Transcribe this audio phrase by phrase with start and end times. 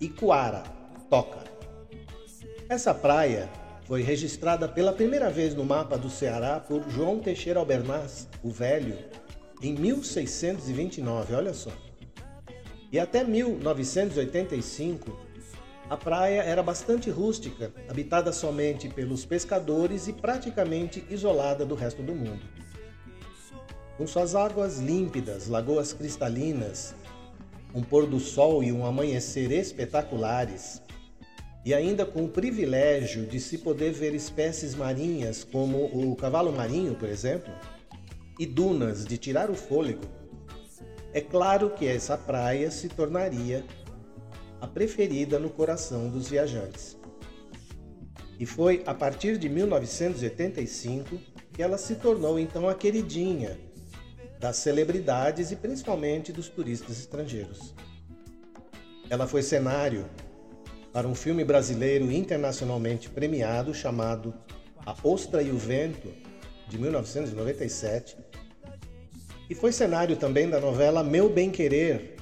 [0.00, 0.64] e coara,
[1.08, 1.44] toca.
[2.68, 3.48] Essa praia
[3.84, 8.98] foi registrada pela primeira vez no mapa do Ceará por João Teixeira Albernaz, o Velho,
[9.62, 11.70] em 1629, olha só.
[12.90, 15.25] E até 1985,
[15.88, 22.14] a praia era bastante rústica, habitada somente pelos pescadores e praticamente isolada do resto do
[22.14, 22.42] mundo.
[23.96, 26.94] Com suas águas límpidas, lagoas cristalinas,
[27.72, 30.82] um pôr do sol e um amanhecer espetaculares,
[31.64, 36.94] e ainda com o privilégio de se poder ver espécies marinhas como o cavalo marinho,
[36.96, 37.52] por exemplo,
[38.38, 40.04] e dunas de tirar o fôlego,
[41.12, 43.64] é claro que essa praia se tornaria
[44.60, 46.96] a preferida no coração dos viajantes.
[48.38, 51.18] E foi a partir de 1985
[51.52, 53.58] que ela se tornou então a queridinha
[54.38, 57.74] das celebridades e principalmente dos turistas estrangeiros.
[59.08, 60.06] Ela foi cenário
[60.92, 64.34] para um filme brasileiro internacionalmente premiado chamado
[64.84, 66.08] A Ostra e o Vento,
[66.68, 68.16] de 1997,
[69.48, 72.15] e foi cenário também da novela Meu Bem Querer,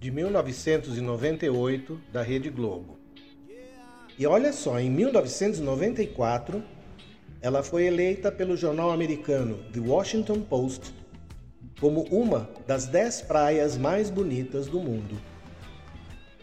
[0.00, 2.98] de 1998 da Rede Globo.
[4.16, 6.62] E olha só, em 1994,
[7.40, 10.94] ela foi eleita pelo jornal americano The Washington Post
[11.80, 15.20] como uma das dez praias mais bonitas do mundo.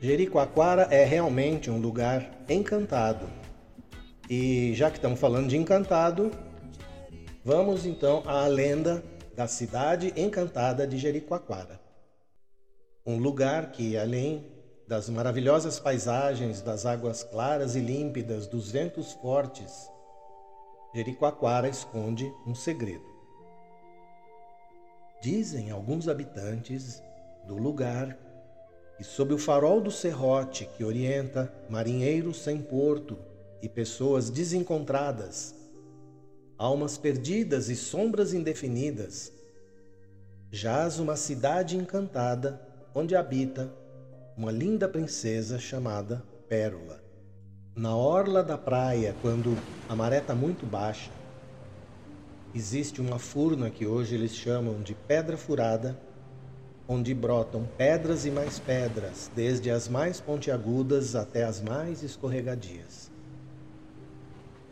[0.00, 3.26] Jericoacoara é realmente um lugar encantado.
[4.28, 6.30] E já que estamos falando de encantado,
[7.44, 9.02] vamos então à lenda
[9.34, 11.87] da cidade encantada de Jericoacoara
[13.08, 14.44] um lugar que, além
[14.86, 19.90] das maravilhosas paisagens, das águas claras e límpidas, dos ventos fortes,
[20.94, 23.06] Jericoacoara esconde um segredo.
[25.22, 27.02] Dizem alguns habitantes
[27.46, 28.14] do lugar
[28.98, 33.18] que, sob o farol do serrote que orienta marinheiros sem porto
[33.62, 35.54] e pessoas desencontradas,
[36.58, 39.32] almas perdidas e sombras indefinidas,
[40.50, 43.70] jaz uma cidade encantada onde habita
[44.36, 47.00] uma linda princesa chamada Pérola.
[47.76, 49.56] Na orla da praia, quando
[49.88, 51.10] a maré está muito baixa,
[52.54, 55.98] existe uma furna que hoje eles chamam de pedra furada,
[56.88, 63.10] onde brotam pedras e mais pedras, desde as mais pontiagudas até as mais escorregadias.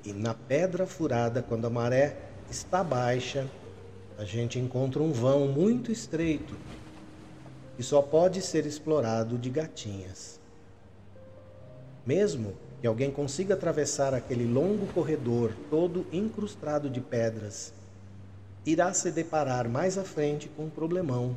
[0.05, 2.17] E na pedra furada, quando a maré
[2.51, 3.47] está baixa,
[4.17, 6.57] a gente encontra um vão muito estreito
[7.79, 10.41] e só pode ser explorado de gatinhas.
[12.05, 17.73] Mesmo que alguém consiga atravessar aquele longo corredor todo incrustado de pedras,
[18.65, 21.37] irá se deparar mais à frente com um problemão.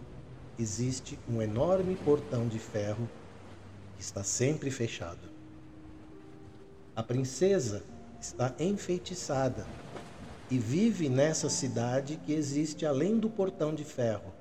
[0.58, 3.10] Existe um enorme portão de ferro
[3.96, 5.30] que está sempre fechado.
[6.96, 7.84] A princesa
[8.20, 9.66] está enfeitiçada
[10.52, 14.39] e vive nessa cidade que existe além do portão de ferro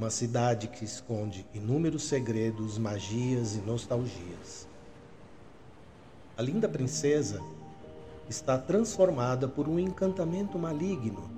[0.00, 4.66] uma cidade que esconde inúmeros segredos, magias e nostalgias.
[6.38, 7.38] A linda princesa
[8.26, 11.30] está transformada por um encantamento maligno.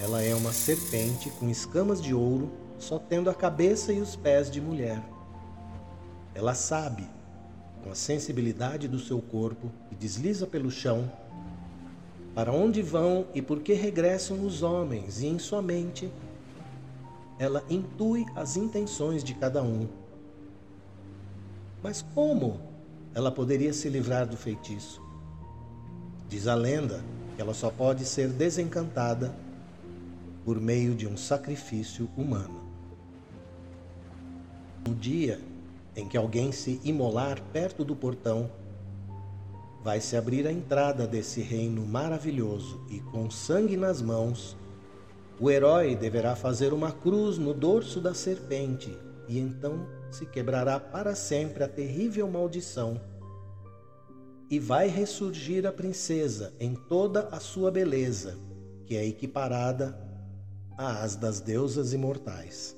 [0.00, 2.50] Ela é uma serpente com escamas de ouro,
[2.80, 5.00] só tendo a cabeça e os pés de mulher.
[6.34, 7.06] Ela sabe,
[7.84, 11.08] com a sensibilidade do seu corpo, que desliza pelo chão,
[12.34, 16.10] para onde vão e por que regressam os homens, e em sua mente
[17.38, 19.88] ela intui as intenções de cada um.
[21.82, 22.60] Mas como
[23.14, 25.02] ela poderia se livrar do feitiço?
[26.28, 27.04] Diz a lenda
[27.34, 29.34] que ela só pode ser desencantada
[30.44, 32.62] por meio de um sacrifício humano.
[34.86, 35.40] No dia
[35.96, 38.50] em que alguém se imolar perto do portão,
[39.82, 44.56] vai se abrir a entrada desse reino maravilhoso e com sangue nas mãos,
[45.40, 48.96] o herói deverá fazer uma cruz no dorso da serpente
[49.28, 53.00] e então se quebrará para sempre a terrível maldição.
[54.48, 58.38] E vai ressurgir a princesa em toda a sua beleza,
[58.86, 59.98] que é equiparada
[60.76, 62.76] às das deusas imortais.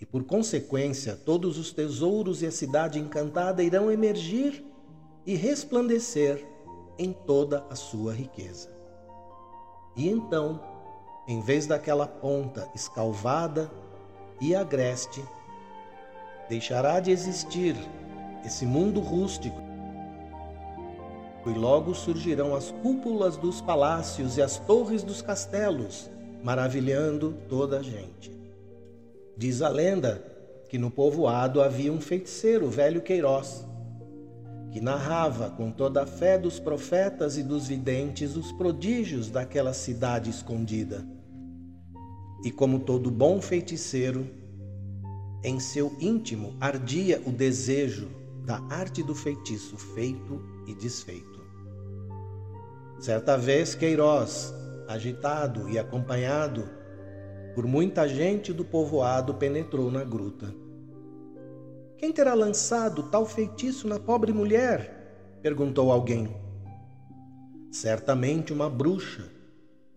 [0.00, 4.64] E por consequência, todos os tesouros e a cidade encantada irão emergir
[5.26, 6.46] e resplandecer
[6.98, 8.70] em toda a sua riqueza.
[9.94, 10.69] E então,
[11.30, 13.70] em vez daquela ponta escalvada
[14.40, 15.22] e agreste,
[16.48, 17.76] deixará de existir
[18.44, 19.62] esse mundo rústico.
[21.46, 26.10] E logo surgirão as cúpulas dos palácios e as torres dos castelos,
[26.42, 28.36] maravilhando toda a gente.
[29.36, 30.20] Diz a lenda
[30.68, 33.64] que no povoado havia um feiticeiro, velho Queiroz,
[34.72, 40.28] que narrava com toda a fé dos profetas e dos videntes os prodígios daquela cidade
[40.28, 41.19] escondida.
[42.42, 44.26] E como todo bom feiticeiro,
[45.42, 48.08] em seu íntimo ardia o desejo
[48.44, 51.40] da arte do feitiço feito e desfeito.
[52.98, 54.52] Certa vez, Queiroz,
[54.86, 56.68] agitado e acompanhado
[57.54, 60.54] por muita gente do povoado, penetrou na gruta.
[61.96, 65.38] Quem terá lançado tal feitiço na pobre mulher?
[65.42, 66.28] perguntou alguém.
[67.70, 69.30] Certamente uma bruxa,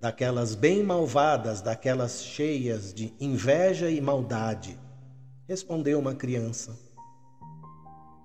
[0.03, 4.77] daquelas bem malvadas, daquelas cheias de inveja e maldade
[5.47, 6.77] respondeu uma criança.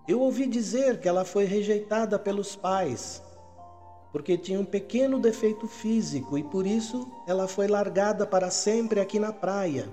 [0.09, 3.23] Eu ouvi dizer que ela foi rejeitada pelos pais,
[4.11, 9.21] porque tinha um pequeno defeito físico e por isso ela foi largada para sempre aqui
[9.21, 9.89] na praia,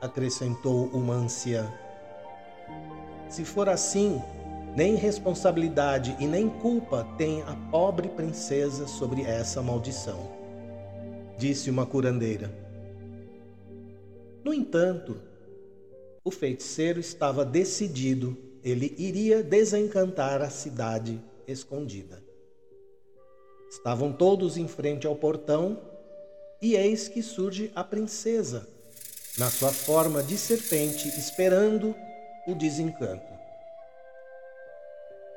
[0.00, 1.68] acrescentou uma anciã.
[3.28, 4.22] Se for assim,
[4.76, 10.37] nem responsabilidade e nem culpa tem a pobre princesa sobre essa maldição,
[11.38, 12.52] disse uma curandeira.
[14.44, 15.20] No entanto,
[16.24, 22.22] o feiticeiro estava decidido, ele iria desencantar a cidade escondida.
[23.70, 25.80] Estavam todos em frente ao portão
[26.60, 28.66] e eis que surge a princesa,
[29.38, 31.94] na sua forma de serpente, esperando
[32.46, 33.32] o desencanto.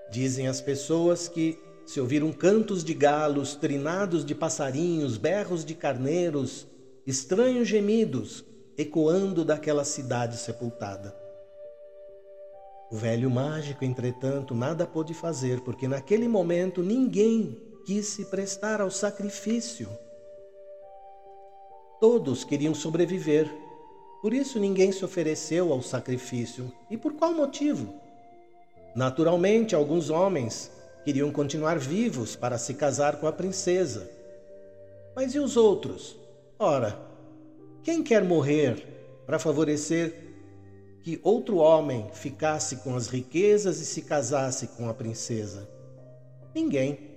[0.10, 6.68] Dizem as pessoas que se ouviram cantos de galos, trinados de passarinhos, berros de carneiros,
[7.06, 8.46] estranhos gemidos,
[8.78, 11.16] ecoando daquela cidade sepultada.
[12.92, 18.92] O velho mágico, entretanto, nada pôde fazer, porque naquele momento ninguém quis se prestar ao
[18.92, 19.90] sacrifício.
[22.00, 23.50] Todos queriam sobreviver,
[24.22, 26.72] por isso ninguém se ofereceu ao sacrifício.
[26.90, 27.94] E por qual motivo?
[28.96, 30.72] Naturalmente, alguns homens
[31.04, 34.10] queriam continuar vivos para se casar com a princesa.
[35.16, 36.18] Mas e os outros?
[36.58, 36.98] Ora,
[37.84, 38.86] quem quer morrer
[39.26, 40.14] para favorecer
[41.04, 45.68] que outro homem ficasse com as riquezas e se casasse com a princesa?
[46.54, 47.12] Ninguém.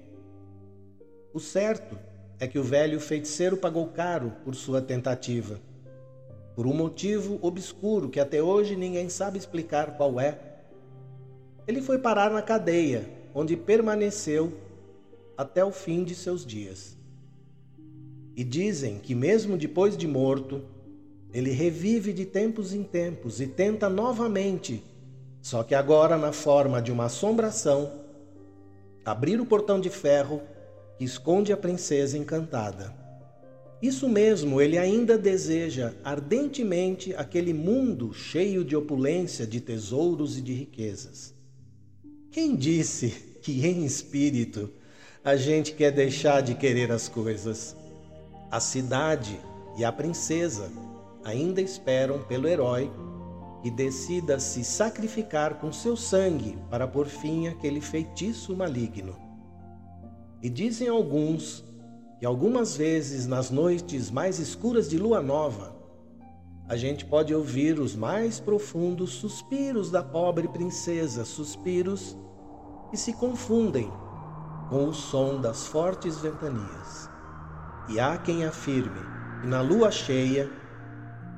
[1.32, 1.98] O certo
[2.40, 5.60] é que o velho feiticeiro pagou caro por sua tentativa,
[6.54, 10.38] por um motivo obscuro que até hoje ninguém sabe explicar qual é.
[11.66, 14.52] Ele foi parar na cadeia, onde permaneceu
[15.36, 16.96] até o fim de seus dias.
[18.36, 20.62] E dizem que, mesmo depois de morto,
[21.32, 24.82] ele revive de tempos em tempos e tenta novamente,
[25.42, 27.92] só que agora na forma de uma assombração,
[29.04, 30.40] abrir o portão de ferro
[30.96, 32.94] que esconde a princesa encantada.
[33.82, 40.54] Isso mesmo, ele ainda deseja ardentemente aquele mundo cheio de opulência, de tesouros e de
[40.54, 41.33] riquezas.
[42.34, 43.10] Quem disse
[43.42, 44.68] que em espírito
[45.24, 47.76] a gente quer deixar de querer as coisas?
[48.50, 49.38] A cidade
[49.78, 50.68] e a princesa
[51.22, 52.90] ainda esperam pelo herói
[53.62, 59.14] que decida se sacrificar com seu sangue para pôr fim àquele feitiço maligno.
[60.42, 61.62] E dizem alguns
[62.18, 65.73] que algumas vezes, nas noites mais escuras de lua nova,
[66.66, 72.16] a gente pode ouvir os mais profundos suspiros da pobre princesa, suspiros
[72.90, 73.90] que se confundem
[74.70, 77.08] com o som das fortes ventanias.
[77.90, 79.00] E há quem afirme
[79.40, 80.50] que na lua cheia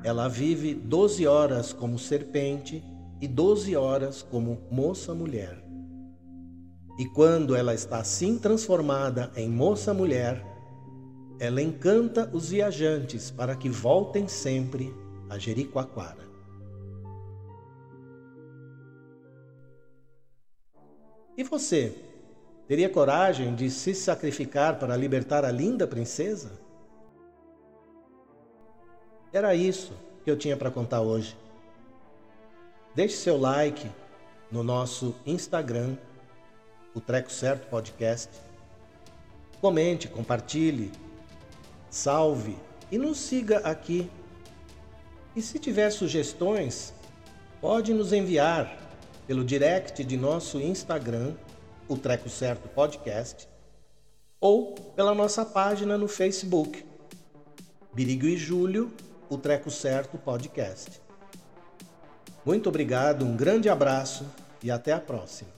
[0.01, 2.81] ela vive doze horas como serpente
[3.19, 5.61] e doze horas como moça-mulher.
[6.97, 10.43] E quando ela está assim transformada em moça-mulher,
[11.39, 14.91] ela encanta os viajantes para que voltem sempre
[15.29, 16.27] a Jericoacoara.
[21.37, 21.93] E você,
[22.67, 26.51] teria coragem de se sacrificar para libertar a linda princesa?
[29.31, 29.93] Era isso
[30.23, 31.37] que eu tinha para contar hoje.
[32.95, 33.87] Deixe seu like
[34.51, 35.95] no nosso Instagram,
[36.95, 38.31] o Treco Certo Podcast.
[39.61, 40.91] Comente, compartilhe,
[41.89, 42.57] salve
[42.91, 44.09] e nos siga aqui.
[45.37, 46.91] E se tiver sugestões,
[47.61, 48.75] pode nos enviar
[49.27, 51.35] pelo direct de nosso Instagram,
[51.87, 53.47] o Treco Certo Podcast,
[54.41, 56.83] ou pela nossa página no Facebook,
[57.93, 58.91] Birigo e Júlio,
[59.29, 60.99] o Treco Certo Podcast.
[62.43, 64.25] Muito obrigado, um grande abraço
[64.63, 65.56] e até a próxima.